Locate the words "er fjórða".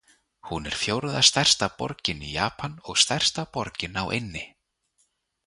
0.69-1.19